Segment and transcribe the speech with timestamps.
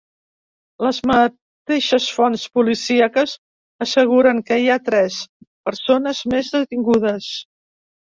[0.83, 3.35] Les mateixes fonts policíaques
[3.87, 5.19] asseguren que hi ha tres
[5.69, 7.29] persones més detingudes.